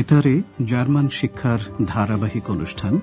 বেতারে 0.00 0.42
জার্মান 0.64 1.08
শিক্ষার 1.08 1.58
ধারাবাহিক 1.86 2.50
অনুষ্ঠান 2.50 3.00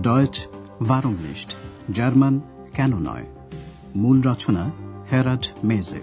ডয়েচ 0.00 0.46
ভারমলিস্ট 0.88 1.54
জার্মান 1.92 2.40
কেন 2.74 2.98
নয়? 2.98 3.26
মূল 3.96 4.20
রচনা 4.20 4.70
হেরাড 5.12 5.46
মেজে। 5.64 6.00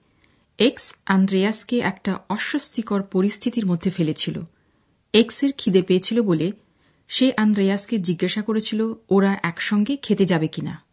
এক্স 0.58 0.94
আন্দ্রেয়াসকে 1.06 1.78
একটা 1.78 2.18
অস্বস্তিকর 2.28 3.02
পরিস্থিতির 3.02 3.66
মধ্যে 3.66 3.90
ফেলেছিল। 3.90 4.40
এক্সের 5.12 5.50
খিদে 5.58 5.82
পেয়েছিল 5.82 6.22
বলে 6.22 6.52
সে 7.08 7.32
আন্দ্রেয়াসকে 7.36 7.98
জিজ্ঞাসা 7.98 8.42
করেছিল 8.42 8.94
ওরা 9.08 9.38
একসঙ্গে 9.42 9.96
খেতে 9.96 10.24
যাবে 10.24 10.48
কিনা। 10.48 10.84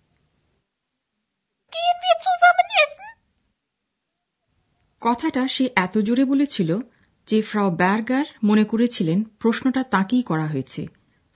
কথাটা 5.01 5.47
সে 5.47 5.69
এত 5.75 5.97
জোরে 5.97 6.25
বলেছিল 6.25 6.79
যে 7.27 7.41
ফ্রাও 7.41 7.75
ব্যার্গার 7.75 8.25
মনে 8.43 8.63
করেছিলেন 8.63 9.23
প্রশ্নটা 9.23 9.83
তাঁকেই 9.83 10.21
করা 10.21 10.45
হয়েছে। 10.45 10.87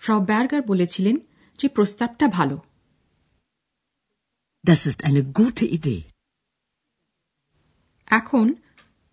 ফ্রাও 0.02 0.19
ব্যার্গার 0.25 0.61
বলেছিলেন 0.61 1.17
যে 1.59 1.67
প্রস্তাবটা 1.67 2.27
ভালো। 2.27 2.61
Das 4.63 4.81
ist 4.88 4.99
eine 5.03 5.21
gute 5.39 5.63
Idee. 5.77 6.02
এখন 8.07 8.53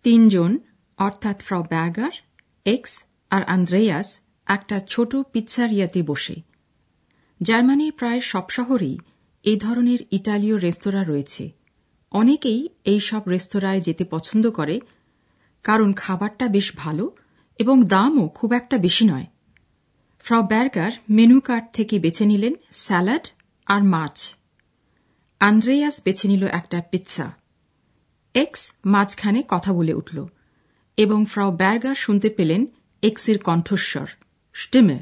তিনজন 0.03 0.57
অর্থাৎ 0.97 1.41
ফ্রাও 1.41 1.63
ব্যার্গার 1.63 2.11
এক্স 2.65 3.03
আর 3.29 3.43
আন্দ্রেয়াস 3.43 4.19
একটা 4.47 4.79
ছোট 4.79 5.15
পিৎসারিয়াতে 5.15 6.03
বসে। 6.03 6.35
জার্মানির 7.41 7.91
প্রায় 7.91 8.21
সব 8.21 8.49
শহরেই 8.49 8.97
এই 9.43 9.57
ধরনের 9.57 9.99
ইতালীয় 10.11 10.57
রেস্তোরাঁ 10.59 11.05
রয়েছে। 11.05 11.49
অনেকেই 12.11 12.69
এই 12.83 12.99
সব 12.99 13.21
রেস্তোরাঁয় 13.27 13.81
যেতে 13.81 14.03
পছন্দ 14.03 14.49
করে 14.49 14.79
কারণ 15.63 15.93
খাবারটা 15.93 16.47
বেশ 16.47 16.71
ভালো 16.75 17.15
এবং 17.59 17.83
দামও 17.83 18.27
খুব 18.27 18.53
একটা 18.53 18.77
বেশি 18.77 19.05
নয়। 19.05 19.25
ফ্রাও 20.29 20.43
ব্যার্গার 20.43 20.91
মেনু 21.09 21.41
কার্ড 21.41 21.65
থেকে 21.73 21.99
বেছে 21.99 22.25
নিলেন 22.25 22.53
স্যালাড 22.71 23.27
আর 23.65 23.83
মাছ। 23.83 24.35
আন্দ্রেয়াস 25.39 26.01
বেছে 26.05 26.27
নিল 26.27 26.43
একটা 26.47 26.81
পিৎসা 26.81 27.31
এক্স 28.33 28.71
মাঝখানে 28.85 29.43
কথা 29.47 29.73
বলে 29.73 29.93
উঠল 29.93 30.27
এবং 30.97 31.25
ফ্রাও 31.25 31.51
ব্যার্গার 31.51 31.95
শুনতে 31.95 32.29
পেলেন 32.29 32.65
এক্সের 33.03 33.37
কণ্ঠস্বর। 33.39 34.07
স্টিমে 34.53 34.99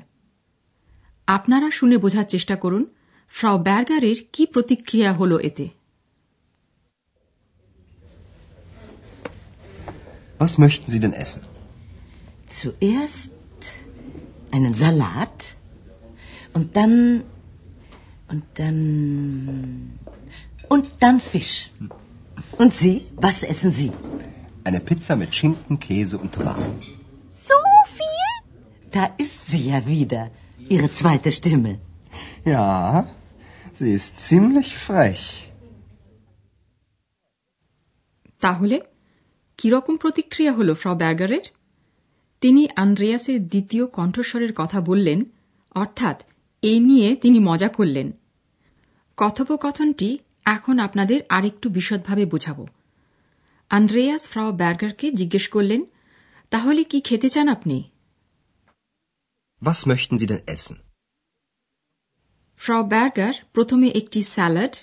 আপনারা 1.28 1.72
শুনে 1.72 1.98
বোঝার 1.98 2.24
চেষ্টা 2.24 2.56
করুন 2.56 2.86
ফ্রাও 3.30 3.58
ব্যার্গারের 3.64 4.16
কি 4.34 4.46
প্রতিক্রিয়া 4.46 5.14
হল 5.14 5.38
এতে। 5.38 5.70
Was 10.40 10.54
möchten 10.60 10.88
Sie 10.92 11.00
denn 11.04 11.16
essen? 11.24 11.44
Zuerst 12.60 13.37
einen 14.55 14.75
Salat 14.75 15.39
und 16.57 16.77
dann 16.77 17.25
und 18.33 18.45
dann 18.59 18.79
und 20.69 20.87
dann 21.03 21.21
Fisch. 21.21 21.71
Und 22.63 22.73
Sie, 22.81 22.95
was 23.17 23.43
essen 23.53 23.73
Sie? 23.73 23.93
Eine 24.65 24.81
Pizza 24.81 25.17
mit 25.17 25.35
Schinken, 25.35 25.79
Käse 25.79 26.17
und 26.19 26.31
Tomaten. 26.37 26.81
So 27.29 27.59
viel? 27.99 28.31
Da 28.97 29.05
ist 29.25 29.51
sie 29.51 29.65
ja 29.71 29.87
wieder, 29.87 30.31
Ihre 30.69 30.91
zweite 30.91 31.31
Stimme. 31.33 31.73
Ja, 32.45 33.07
sie 33.79 33.93
ist 33.99 34.19
ziemlich 34.29 34.71
frech. 34.87 35.25
তাহলে 38.47 38.77
কিরকম 39.59 39.95
প্রতিক্রিয়া 39.97 40.53
হল 40.59 40.69
ফ্র 40.83 40.89
ব্যার্গারের 41.03 41.45
তিনি 42.42 42.68
আন্দ্রেয়াসের 42.76 43.48
দ্বিতীয় 43.48 43.86
কণ্ঠস্বরের 43.86 44.54
কথা 44.54 44.82
বললেন 44.82 45.26
অর্থাৎ 45.72 46.24
এই 46.62 46.80
নিয়ে 46.80 47.16
তিনি 47.16 47.40
মজা 47.40 47.70
করলেন। 47.70 48.12
কথোপকথনটি 49.18 50.18
এখন 50.46 50.80
আপনাদের 50.80 51.22
আরেকটু 51.30 51.70
বিশদভাবে 51.70 52.26
বোঝাব। 52.26 52.68
আন্দ্রেয়াস 53.70 54.30
ফ্রাও 54.30 54.52
ব্যার্গারকে 54.52 55.12
জিজ্ঞেস 55.12 55.48
করলেন 55.48 55.86
তাহলে 56.50 56.84
কি 56.84 57.02
খেতে 57.02 57.30
চান 57.30 57.48
আপনি? 57.48 57.92
Was 59.64 59.88
möchten 59.88 60.18
Sie 60.18 60.28
denn 60.28 60.54
essen? 60.54 60.74
ফ্রাও 62.58 62.84
ব্যার্গার 62.84 63.34
প্রথমে 63.54 63.88
একটি 63.88 64.22
স্যালাড 64.22 64.76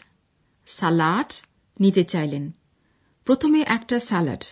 সালাড 0.66 1.40
নিতে 1.80 2.04
চাইলেন। 2.04 2.50
প্রথমে 3.24 3.60
একটা 3.60 4.00
স্যালাড। 4.00 4.44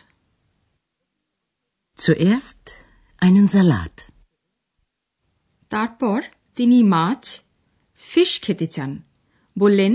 Zuerst 1.99 2.82
einen 3.23 3.47
Salat. 3.49 3.95
তারপর 5.71 6.19
তিনি 6.57 6.79
মাছ 6.95 7.23
ফিশ 8.05 8.31
খেতে 8.41 8.67
চান 8.67 8.91
বললেন 9.57 9.93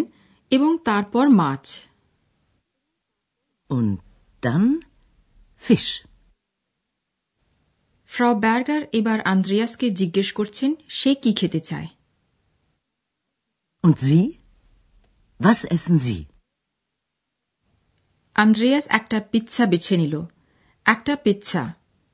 এবং 0.52 0.72
তারপর 0.86 1.26
মাছ 1.42 1.66
Und 3.70 3.96
dann 4.44 4.66
Fisch. 5.64 5.90
ফ্রাও 8.12 8.34
ব্যার্গার 8.40 8.84
এবার 9.00 9.20
আন্দ্রিয়াসকে 9.34 9.88
জিজ্ঞেস 9.92 10.30
করছেন 10.32 10.72
সে 10.90 11.12
কি 11.24 11.32
খেতে 11.34 11.60
চায় 11.60 11.90
Und 13.84 13.98
Sie? 14.00 14.26
Was 15.40 15.60
essen 15.76 15.98
Sie? 16.00 16.20
Andreas 18.36 18.86
একটা 18.90 19.18
পিৎসা 19.32 19.64
বেছে 19.72 19.96
নিল 19.98 20.16
একটা 20.86 21.14
পিৎসা 21.26 21.64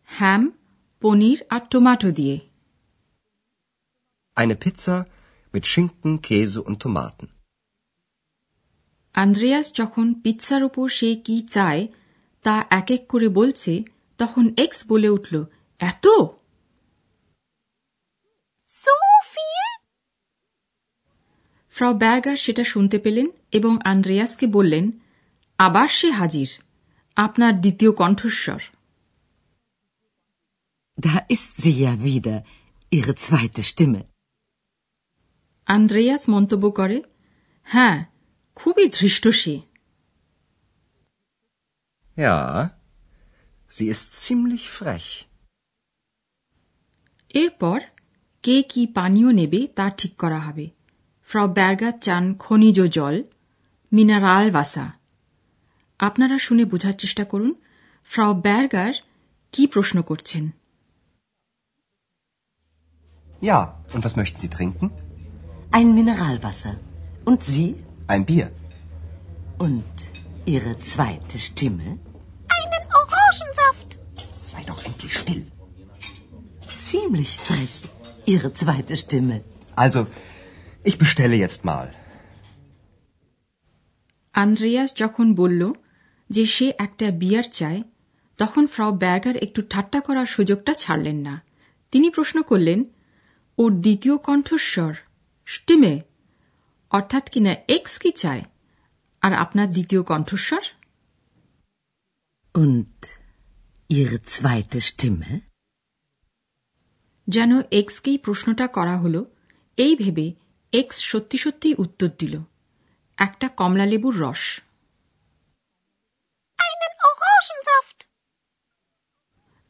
হ্যাম 0.09 0.41
পনির 1.03 1.39
আর 1.49 1.61
টমেটো 1.71 2.09
দিয়ে 2.11 2.35
Eine 4.37 4.55
Pizza 4.55 4.95
mit 5.53 5.63
Schinken, 5.65 6.13
Käse 6.21 6.59
und 6.61 6.75
Tomaten. 6.79 7.25
Andreas 9.15 9.67
যখন 9.73 10.05
পিৎসার 10.23 10.61
উপর 10.63 10.85
সে 10.89 11.09
কি 11.25 11.37
চায় 11.49 11.83
তা 12.45 12.55
এক 12.71 12.87
এক 12.91 13.03
করে 13.07 13.27
বলছে 13.29 13.73
তখন 14.19 14.45
এক্স 14.57 14.79
বলে 14.87 15.09
উঠল 15.09 15.35
এত 15.81 16.05
So 18.69 18.93
viel? 19.33 19.69
ফ্রাও 21.75 21.93
ব্যার্গার 21.93 22.37
সেটা 22.37 22.63
শুনতে 22.63 22.97
পেলেন 22.99 23.27
এবং 23.51 23.73
আন্দ্রেয়াসকে 23.83 24.45
বললেন 24.47 24.85
আবার 25.59 25.89
সে 25.89 26.09
হাজির 26.11 26.49
আপনার 27.17 27.53
দ্বিতীয় 27.61 27.91
কণ্ঠস্বর 27.91 28.61
Da 30.97 31.25
ist 31.27 31.57
sie 31.57 31.75
ja 31.77 32.01
wieder, 32.01 32.43
Ihre 32.91 33.15
zweite 33.17 33.61
Stimme. 33.63 34.01
Andreas 35.67 36.23
মন্তব্য 36.33 36.65
করে 36.79 36.97
হ্যাঁ 37.67 37.97
খুবই 38.57 38.85
ধৃষ্ট 38.97 39.25
সে 39.41 39.55
Ja, 42.17 42.37
sie 43.71 43.87
ist 43.87 44.07
ziemlich 44.23 44.65
frech. 44.69 45.07
এরপর 47.33 47.79
কে 48.43 48.57
কি 48.71 48.81
পানীয় 48.97 49.29
নেবে 49.39 49.61
তা 49.77 49.85
ঠিক 49.99 50.13
করা 50.23 50.39
হবে 50.47 50.65
ফ্রাও 51.29 51.47
ব্যার্গার 51.57 51.95
চান 52.05 52.23
খনিজ 52.39 52.77
জল 52.97 53.15
মিনারাল 53.91 54.47
বাসা 54.57 54.85
আপনারা 55.99 56.37
শুনে 56.37 56.63
বোঝার 56.65 56.95
চেষ্টা 56.97 57.23
করুন 57.31 57.51
ফ্রাও 58.09 58.31
ব্যার্গার 58.45 58.93
কি 59.53 59.63
প্রশ্ন 59.67 59.97
করছেন 60.01 60.43
Ja, 63.42 63.58
und 63.94 64.04
was 64.04 64.16
möchten 64.20 64.38
Sie 64.38 64.50
trinken? 64.58 64.86
Ein 65.70 65.88
Mineralwasser. 65.94 66.74
Und 67.24 67.40
Sie? 67.44 67.68
Ein 68.06 68.24
Bier. 68.30 68.50
Und 69.58 69.94
Ihre 70.54 70.78
zweite 70.78 71.38
Stimme? 71.38 71.86
Einen 72.58 72.84
Orangensaft. 73.00 73.90
Sei 74.42 74.62
doch 74.70 74.80
endlich 74.84 75.14
still. 75.18 75.44
Ziemlich 76.90 77.32
frech, 77.38 77.74
Ihre 78.26 78.52
zweite 78.52 78.96
Stimme. 78.96 79.36
Also, 79.76 80.00
ich 80.84 80.96
bestelle 80.98 81.36
jetzt 81.36 81.64
mal. 81.64 81.86
Andreas 84.34 84.90
যখন 84.96 85.26
বলল 85.34 85.62
যে 86.30 86.44
সে 86.46 86.66
একটা 86.78 87.06
বিয়ার 87.10 87.46
চায় 87.52 87.82
তখন 88.38 88.64
Frau 88.66 88.92
Berger 88.92 89.36
একটু 89.36 89.60
ঠাট্টা 89.70 90.00
করার 90.00 90.26
সুযোগটা 90.26 90.72
ছাড়লেন 90.74 91.16
না 91.16 91.34
তিনি 91.92 92.10
প্রশ্ন 92.10 92.42
করলেন 92.42 92.84
ওর 93.57 93.71
দ্বিতীয় 93.71 94.17
কণ্ঠস্বর। 94.17 94.93
স্টিমে। 95.45 96.01
অর্থাৎ 96.89 97.29
কিনা 97.29 97.55
এক্স 97.67 97.99
কি 97.99 98.11
চায়? 98.11 98.41
আর 99.21 99.33
আপনার 99.33 99.71
দ্বিতীয় 99.71 100.03
কণ্ঠস্বর? 100.03 100.61
Und 102.55 103.07
Ihre 103.93 104.17
zweite 104.17 104.79
Stimme? 104.79 105.39
যেন 107.27 107.61
এক্সকেই 107.71 108.17
প্রশ্নটা 108.17 108.67
করা 108.67 108.97
হলো 108.97 109.25
এই 109.77 109.95
ভেবে 109.95 110.33
এক্স 110.73 111.03
সত্যি 111.03 111.37
সত্যি 111.37 111.75
উত্তর 111.77 112.07
দিল। 112.19 112.43
একটা 113.17 113.47
কমলালেবুর 113.47 114.19
রস। 114.19 114.61
Einen 116.57 116.91
Orangensaft. 116.91 118.05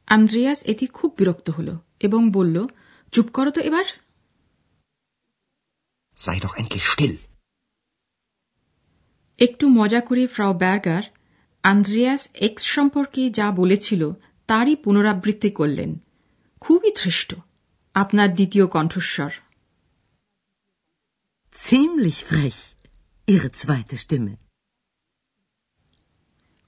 আন্দ্রেয়াস 0.07 0.63
এতে 0.63 0.87
খুব 0.87 1.15
বিরক্ত 1.17 1.49
হল 1.49 1.77
এবং 1.99 2.31
বলল 2.31 2.67
চুপ 3.13 3.27
করো 3.33 3.51
তো 3.51 3.61
এবার 3.69 3.85
Sei 6.17 6.37
doch 6.39 6.55
endlich 6.57 6.85
still. 6.87 7.15
একটু 9.39 9.65
মজা 9.69 10.01
করে 10.01 10.23
ফ্রাও 10.27 10.53
ব্যার্গার 10.53 11.03
আন্দ্রেয়াস 11.63 12.23
এক্স 12.41 12.63
সম্পর্কে 12.75 13.21
যা 13.29 13.47
বলেছিল 13.51 14.01
তারই 14.49 14.75
পুনরাবৃত্তি 14.75 15.49
করলেন 15.51 15.91
খুবই 16.61 16.89
ধৃষ্ট 17.01 17.29
আপনার 17.95 18.29
দ্বিতীয় 18.35 18.65
কণ্ঠস্বর 18.67 19.31
Ziemlich 21.55 22.19
frech. 22.23 22.59
Ihre 23.27 23.49
zweite 23.51 23.95
Stimme. 23.97 24.33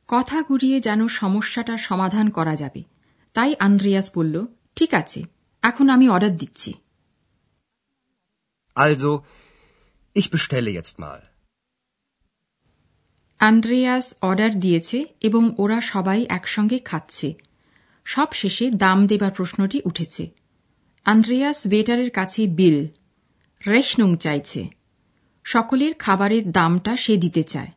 কথা 0.09 0.37
ঘুরিয়ে 0.41 0.77
যেন 0.79 1.01
সমস্যাটার 1.21 1.79
সমাধান 1.79 2.27
করা 2.29 2.55
যাবে 2.55 2.81
তাই 3.35 3.51
আন্দ্রেয়াস 3.59 4.07
বলল 4.15 4.35
ঠিক 4.75 4.91
আছে 4.93 5.19
এখন 5.65 5.89
আমি 5.89 6.09
অর্ডার 6.09 6.37
দিচ্ছি। 6.37 6.73
Also, 8.75 9.11
ich 10.15 10.29
bestelle 10.31 10.69
jetzt 10.69 10.97
mal. 10.97 11.21
Andreas 13.39 14.15
order 14.21 14.59
দিয়েছে 14.59 15.05
এবং 15.21 15.55
ওরা 15.57 15.81
সবাই 15.81 16.25
একসঙ্গে 16.29 16.79
খাচ্ছে। 16.79 17.33
সব 18.05 18.27
শেষে 18.33 18.71
দাম 18.71 19.07
দেবার 19.07 19.31
প্রশ্নটি 19.31 19.81
উঠেছে। 19.85 20.31
আন্দ্রেয়াস 21.05 21.65
ওয়েটারের 21.65 22.09
কাছে 22.09 22.47
বিল 22.47 22.87
রেশনুং 23.67 24.17
চাইছে। 24.17 24.69
সকলের 25.43 25.93
খাবারের 25.93 26.51
দামটা 26.51 26.97
সে 26.97 27.17
দিতে 27.17 27.43
চায়। 27.43 27.71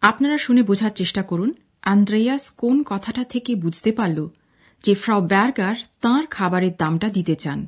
আপনারা 0.00 0.38
শুনে 0.38 0.62
বোঝার 0.62 0.90
চেষ্টা 0.90 1.22
করুন 1.22 1.54
আন্দ্রেয়াস 1.82 2.50
কোন 2.50 2.82
কথাটা 2.82 3.24
থেকে 3.24 3.54
বুঝতে 3.54 3.92
পারল? 3.92 4.28
যে 4.83 4.93
ফ্রাও 4.95 5.21
ব্যার্গার 5.21 5.77
তাঁর 6.01 6.23
খাবারের 6.29 6.73
দামটা 6.77 7.07
দিতে 7.09 7.35
চান 7.35 7.59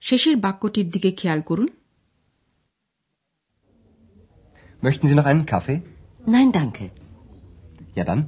শেষের 0.00 0.36
বাক্যটির 0.36 0.88
দিকে 0.90 1.10
খেয়াল 1.10 1.40
করুন 1.40 1.68
Möchten 4.86 5.06
Sie 5.08 5.14
noch 5.14 5.28
einen 5.30 5.46
Kaffee? 5.46 5.78
Nein, 6.26 6.52
danke. 6.52 6.84
Ja 7.94 8.04
dann. 8.04 8.22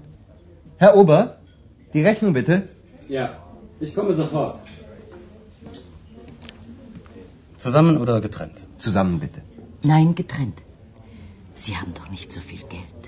Herr 0.79 0.93
Ober, 0.97 1.21
die 1.93 2.03
Rechnung 2.09 2.33
bitte. 2.33 2.55
Ja, 3.09 3.25
ich 3.79 3.95
komme 3.95 4.15
sofort. 4.15 4.57
Zusammen 7.59 7.99
oder 7.99 8.21
getrennt? 8.21 8.59
Zusammen 8.79 9.21
bitte. 9.21 9.43
Nein, 9.83 10.15
getrennt. 10.15 10.59
Sie 11.55 11.77
haben 11.77 11.93
doch 11.95 12.09
nicht 12.11 12.33
so 12.33 12.41
viel 12.41 12.63
Geld. 12.77 13.00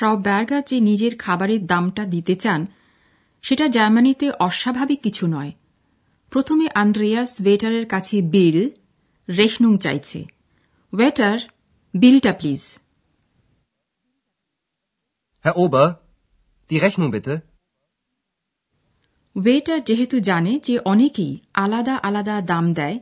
Frau 0.00 0.16
Berger 0.16 0.62
যে 0.64 0.80
নিজের 0.80 1.16
খাবারের 1.16 1.66
দামটা 1.66 2.04
দিতে 2.04 2.34
চান 2.34 2.66
সেটা 3.42 3.68
জার্মানিতে 3.68 4.30
অস্বাভাবিক 4.30 5.00
কিছু 5.00 5.26
নয়। 5.26 5.52
প্রথমে 6.30 6.68
আন্দ্রেয়াস 6.74 7.40
ওয়েটারের 7.40 7.86
কাছে 7.86 8.22
বিল 8.22 8.70
রেশনুং 9.36 9.78
চাইছে। 9.78 10.24
ওয়েটার 10.92 11.38
বিলটা 11.94 12.32
please. 12.32 12.78
Herr 15.44 15.58
Ober, 15.58 15.92
die 16.70 16.84
Rechnung 16.84 17.12
bitte. 17.12 17.40
Waiter 19.36 19.84
যেহেতু 19.84 20.20
জানে 20.20 20.58
যে 20.58 20.78
অনেকেই 20.78 21.38
আলাদা 21.54 21.96
আলাদা 22.02 22.40
দাম 22.40 22.74
দেয় 22.74 22.98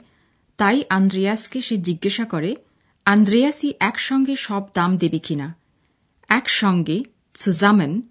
তাই 0.57 0.85
আন্দ্রেয়াসকে 0.89 1.63
সে 1.63 1.77
জিজ্ঞাসা 1.77 2.25
করে 2.25 2.57
আন্দ্রেয়াসই 3.05 3.73
একসঙ্গে 3.81 4.37
সব 4.37 4.63
দাম 4.75 4.99
দেবে 4.99 5.19
কিনা? 5.19 5.68
একসঙ্গে 6.29 7.05
সুজামেন 7.37 8.03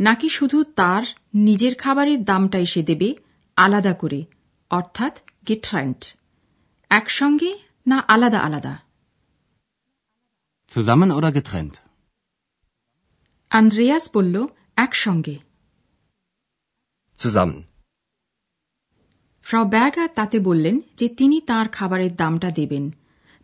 নাকি 0.00 0.28
শুধু 0.28 0.64
তার 0.64 1.02
নিজের 1.34 1.74
খাবারের 1.74 2.24
দামটাই 2.24 2.66
সে 2.66 2.82
দেবে 2.82 3.14
আলাদা 3.56 3.94
করে 3.94 4.24
অর্থাৎ 4.70 5.18
গেট্রান্ট 5.48 6.16
একসঙ্গে 6.90 7.58
না 7.86 8.04
আলাদা 8.08 8.38
আলাদা? 8.38 8.78
Zusammen 10.70 11.10
oder 11.10 11.32
getrennt? 11.32 11.74
আন্দ্রেয়াস 13.50 14.10
বলল 14.14 14.46
একসঙ্গে। 14.76 15.38
Zusammen. 17.18 17.60
ফ্রাও 19.42 19.64
ব্যাগার 19.64 20.08
তাতে 20.14 20.40
বললেন 20.40 20.80
যে 20.96 21.08
তিনি 21.08 21.40
তার 21.40 21.68
খাবারের 21.68 22.16
দামটা 22.16 22.50
দেবেন। 22.50 22.90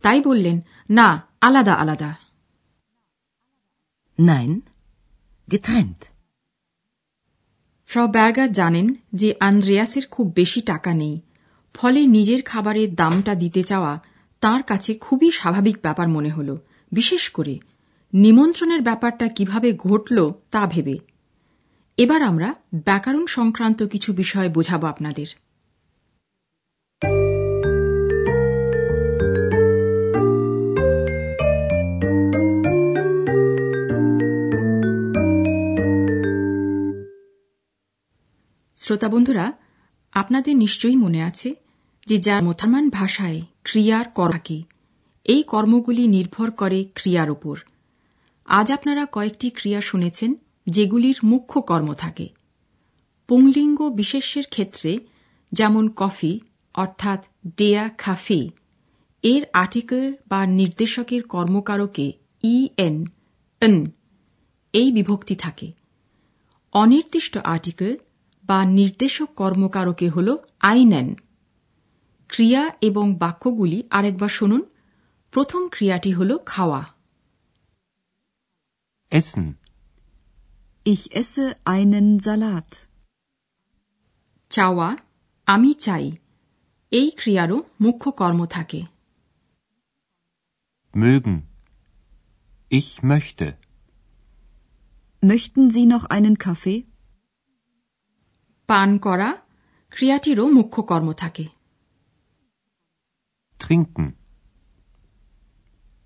তাই 0.03 0.21
বললেন 0.21 0.61
না 0.91 1.23
আলাদা 1.41 1.75
আলাদা। 1.75 2.20
Nein, 4.21 4.61
getrennt. 5.51 6.05
ফ্রাও 7.87 8.09
ব্যার্গার 8.09 8.53
জানেন 8.53 8.95
যে 9.13 9.35
আন্দ্রেয়াসের 9.41 10.07
খুব 10.07 10.33
বেশি 10.37 10.61
টাকা 10.61 10.95
নেই। 10.95 11.21
ফলে 11.75 12.07
নিজের 12.07 12.43
খাবারের 12.43 12.95
দামটা 12.95 13.35
দিতে 13.35 13.63
চাওয়া 13.63 14.01
তার 14.41 14.63
কাছে 14.63 14.95
খুবই 14.95 15.31
স্বাভাবিক 15.31 15.79
ব্যাপার 15.83 16.09
মনে 16.09 16.31
হল। 16.31 16.57
বিশেষ 16.93 17.31
করে 17.31 17.59
নিমন্ত্রণের 18.15 18.81
ব্যাপারটা 18.81 19.29
কীভাবে 19.29 19.73
ঘটল 19.73 20.31
তা 20.51 20.67
ভেবে। 20.67 20.99
এবার 21.97 22.23
আমরা 22.23 22.55
ব্যাকরণ 22.75 23.27
সংক্রান্ত 23.27 23.83
কিছু 23.83 24.13
বিষয় 24.13 24.49
বোঝাবো 24.49 24.87
আপনাদের। 24.87 25.27
শ্রোতা 38.91 39.09
বন্ধুরা, 39.09 39.53
আপনাদের 40.13 40.57
নিশ্চয়ই 40.57 40.97
মনে 40.97 41.23
আছে 41.23 41.55
যে 42.07 42.17
যার 42.17 42.43
মোথামান 42.45 42.91
ভাষায় 42.91 43.41
ক্রিয়ার 43.65 44.09
করাকে 44.09 44.63
এই 45.25 45.43
কর্মগুলি 45.43 46.09
নির্ভর 46.09 46.51
করে 46.51 46.85
ক্রিয়ার 46.95 47.31
উপর। 47.31 47.57
আজ 48.47 48.71
আপনারা 48.73 49.07
কয়েকটি 49.07 49.51
ক্রিয়া 49.51 49.81
শুনেছেন 49.81 50.35
যেগুলির 50.67 51.19
মুখ্য 51.23 51.63
কর্ম 51.63 51.95
থাকে। 51.95 52.29
পুংলিঙ্গ 53.29 53.89
বিশেষ্যের 53.89 54.47
ক্ষেত্রে 54.47 54.99
যেমন 55.53 55.89
কফি, 55.97 56.41
অর্থাৎ 56.75 57.21
ডেয়া 57.57 57.91
খাফি, 57.99 58.51
এর 59.23 59.43
আর্টিকেল 59.53 60.13
বা 60.29 60.47
নির্দেশকের 60.47 61.23
কর্মকারকে 61.23 62.13
ই 62.43 62.69
এন 62.77 63.07
এন, 63.61 63.77
এই 64.73 64.93
বিভক্তি 64.93 65.35
থাকে। 65.35 65.73
অনির্দিষ্ট 66.73 67.39
আর্টিকেল 67.39 67.97
বা 68.51 68.59
নির্দেশক 68.79 69.29
কর্মকারকে 69.37 70.07
হল 70.09 70.29
আইনেন 70.63 71.09
ক্রিয়া 72.31 72.63
এবং 72.81 73.07
বাক্যগুলি 73.15 73.79
আরেকবার 73.91 74.29
শুনুন 74.29 74.63
প্রথম 75.33 75.63
ক্রিয়াটি 75.69 76.11
হল 76.13 76.31
খাওয়া 76.47 76.81
Essen. 79.13 79.47
Ich 80.87 81.05
esse 81.13 81.45
einen 81.65 82.09
Salat. 82.21 82.71
চাওয়া 84.51 84.89
আমি 85.49 85.71
চাই 85.75 86.05
এই 86.93 87.09
ক্রিয়ারও 87.11 87.59
মুখ্য 87.81 88.07
কর্ম 88.13 88.41
থাকে 88.47 88.81
Mögen. 90.95 91.37
Ich 92.71 92.91
möchte. 93.03 93.47
Möchten 95.23 95.63
Sie 95.71 95.87
noch 95.87 96.05
einen 96.07 96.35
Kaffee? 96.39 96.81
পান 98.71 98.91
করা 98.99 99.29
ক্রিয়াটিরও 99.93 100.47
মুখ্য 100.57 100.79
কর্ম 100.83 101.09
থাকে 101.13 101.47
Trinken. 103.61 104.07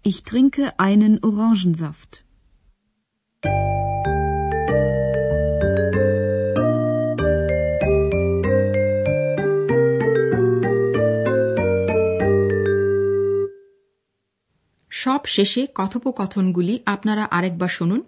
Ich 0.05 0.19
trinke 0.25 0.65
einen 0.79 1.15
Orangensaft. 1.23 2.13
সব 14.93 15.23
শেষে 15.27 15.63
কথোপকথনগুলি 15.75 16.75
আপনারা 16.87 17.25
আরেকবার 17.31 17.69
শুনুন 17.69 18.01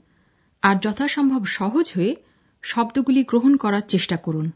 আর 0.63 0.77
যথাসম্ভব 0.81 1.43
সহজ 1.49 1.87
হয়ে 1.97 2.13
শব্দগুলি 2.67 3.23
গ্রহণ 3.23 3.53
করার 3.57 3.85
চেষ্টা 3.89 4.17
করুন। 4.17 4.47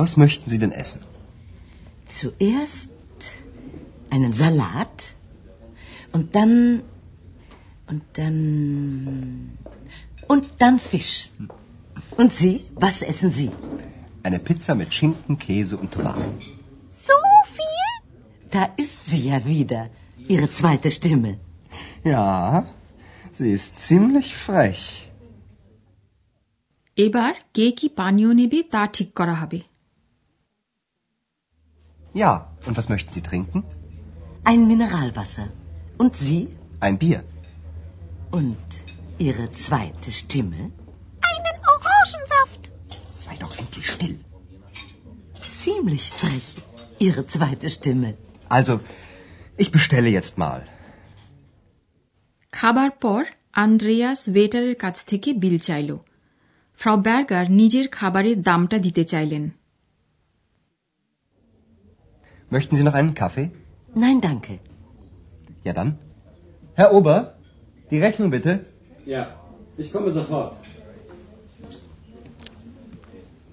Was 0.00 0.12
möchten 0.22 0.48
Sie 0.52 0.60
denn 0.62 0.72
essen? 0.82 1.00
Zuerst 2.18 2.92
einen 4.14 4.32
Salat 4.32 4.96
und 6.12 6.26
dann 6.36 6.82
und 7.90 8.02
dann 8.18 8.38
und 10.32 10.44
dann 10.62 10.76
Fisch. 10.90 11.14
Und 12.20 12.30
Sie? 12.40 12.54
Was 12.74 12.96
essen 13.02 13.30
Sie? 13.38 13.50
Eine 14.22 14.40
Pizza 14.46 14.74
mit 14.74 14.92
Schinken, 14.92 15.38
Käse 15.38 15.76
und 15.76 15.92
Tomaten. 15.92 16.30
So 17.04 17.18
viel? 17.56 17.90
Da 18.50 18.62
ist 18.76 18.98
sie 19.10 19.22
ja 19.30 19.44
wieder, 19.44 19.82
Ihre 20.28 20.48
zweite 20.50 20.90
Stimme. 20.90 21.38
Ja, 22.04 22.66
sie 23.32 23.50
ist 23.58 23.72
ziemlich 23.88 24.28
frech. 24.44 24.82
এবার 27.06 27.34
কে 27.56 27.66
কি 27.78 27.86
পানীয় 28.00 28.30
নেবে 28.40 28.58
তা 28.74 28.82
ঠিক 28.96 29.08
করা 29.18 29.34
হবে 29.40 29.58
Ja, 32.22 32.32
und 32.66 32.76
was 32.76 32.88
möchten 32.88 33.12
Sie 33.16 33.24
trinken? 33.30 33.64
Ein 34.44 34.66
Mineralwasser. 34.70 35.48
Und 35.98 36.16
Sie? 36.16 36.42
Ein 36.80 36.96
Bier. 36.98 37.20
Und 38.30 38.68
Ihre 39.18 39.46
zweite 39.52 40.10
Stimme? 40.12 40.60
Einen 41.30 41.56
Orangensaft. 41.74 42.62
Sei 43.14 43.34
doch 43.42 43.54
endlich 43.58 43.86
still. 43.90 44.18
Ziemlich 45.50 46.04
frech, 46.10 46.48
Ihre 46.98 47.26
zweite 47.26 47.68
Stimme. 47.70 48.10
Also, 48.48 48.80
ich 49.56 49.70
bestelle 49.70 50.10
jetzt 50.18 50.36
mal. 50.38 50.60
খাবার 52.52 52.90
পর 52.90 53.22
Andreas 53.52 54.20
ওয়েটারের 54.28 54.76
কাছ 54.76 54.96
থেকে 55.04 55.28
বিল 55.32 55.58
চাইল 55.58 55.90
ফ্রাউ 56.80 56.96
Berger 57.00 57.46
নিজের 57.50 57.88
খাবারের 57.88 58.38
দামটা 58.42 58.78
দিতে 58.78 59.04
চাইলেন 59.04 59.44
Möchten 62.50 62.74
Sie 62.76 62.84
noch 62.84 62.94
einen 62.94 63.14
Kaffee? 63.14 63.48
Nein, 63.94 64.20
danke. 64.20 64.54
Ja 65.64 65.72
dann. 65.72 65.90
Herr 66.74 66.90
Ober, 66.92 67.16
die 67.90 68.00
Rechnung 68.00 68.30
bitte. 68.30 68.52
Ja, 69.06 69.22
ich 69.76 69.88
komme 69.92 70.10
sofort. 70.12 70.52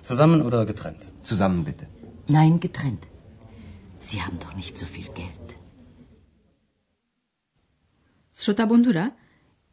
Zusammen 0.03 0.41
oder 0.41 0.65
getrennt? 0.65 1.03
Zusammen 1.23 1.63
bitte. 1.63 1.85
Nein, 2.27 2.59
getrennt. 2.59 3.03
Sie 4.00 4.21
haben 4.21 4.38
doch 4.39 4.53
nicht 4.55 4.77
so 4.77 4.85
viel 4.85 5.09
Geld. 5.21 5.47
শ্রোতা 8.35 8.65
বন্ধুরা 8.65 9.05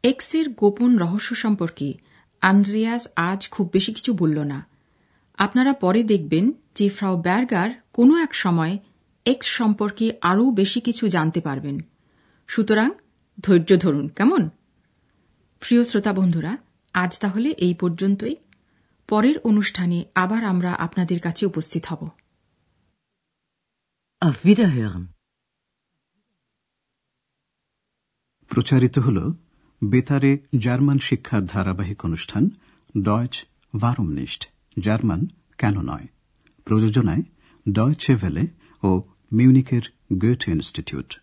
x 0.05 0.29
এর 0.35 0.47
গোপন 0.53 0.91
রহস্য 0.99 1.31
সম্পর্কে 1.35 1.89
Andreas 2.43 3.05
আজ 3.29 3.41
খুব 3.49 3.67
বেশি 3.73 3.93
কিছু 3.95 4.13
বলল 4.15 4.39
না 4.53 4.59
আপনারা 5.39 5.73
পরে 5.73 6.01
দেখবেন 6.03 6.45
যে 6.75 6.87
ফ্রাউ 6.89 7.15
ব্যার্গার 7.23 7.71
কোনো 7.93 8.15
এক 8.17 8.33
সময় 8.35 8.75
এক্স 9.26 9.48
সম্পর্কে 9.48 10.18
আরও 10.22 10.52
বেশি 10.52 10.82
কিছু 10.82 11.08
জানতে 11.08 11.42
পারবেন। 11.42 11.80
সুতরাং 12.48 12.90
ধৈর্য 13.40 13.78
ধরুন 13.78 14.08
কেমন? 14.08 14.50
প্রিয় 15.60 15.84
শ্রোতা 15.84 16.14
বন্ধুরা 16.14 16.58
আজ 16.94 17.20
তাহলে 17.20 17.50
এই 17.50 17.74
পর্যন্তই। 17.74 18.36
পরের 19.08 19.40
অনুষ্ঠানে 19.40 20.06
আবার 20.16 20.44
আমরা 20.44 20.74
আপনাদের 20.74 21.20
কাছে 21.20 21.46
উপস্থিত 21.46 21.86
হব। 21.86 22.10
প্রচারিত 28.48 29.00
হল 29.00 29.34
বেতারে 29.84 30.38
জার্মান 30.60 30.98
শিক্ষার 30.98 31.46
ধারাবাহিক 31.46 32.06
অনুষ্ঠান 32.06 32.50
ডয়েচ 33.02 33.46
ভারমনিস্ট 33.80 34.50
জার্মান 34.80 35.28
কেন 35.58 35.82
নয়? 35.82 36.08
প্রযোজনায় 36.66 37.22
ডয়েচে 37.70 38.16
ভেলে 38.16 38.48
ও 38.84 39.02
Munich 39.32 39.92
Goethe 40.18 40.48
Institute. 40.48 41.20